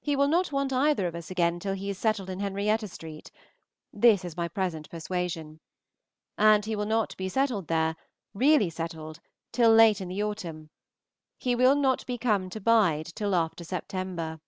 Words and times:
He 0.00 0.16
will 0.16 0.28
not 0.28 0.50
want 0.50 0.72
either 0.72 1.06
of 1.06 1.14
us 1.14 1.30
again 1.30 1.60
till 1.60 1.74
he 1.74 1.90
is 1.90 1.98
settled 1.98 2.30
in 2.30 2.40
Henrietta 2.40 2.88
Street. 2.88 3.30
This 3.92 4.24
is 4.24 4.34
my 4.34 4.48
present 4.48 4.88
persuasion. 4.88 5.60
And 6.38 6.64
he 6.64 6.74
will 6.74 6.86
not 6.86 7.14
be 7.18 7.28
settled 7.28 7.68
there 7.68 7.94
really 8.32 8.70
settled 8.70 9.20
till 9.52 9.70
late 9.74 10.00
in 10.00 10.08
the 10.08 10.22
autumn; 10.22 10.70
"he 11.36 11.54
will 11.54 11.74
not 11.76 12.06
be 12.06 12.16
come 12.16 12.48
to 12.48 12.62
bide" 12.62 13.12
till 13.14 13.34
after 13.34 13.62
September. 13.62 14.40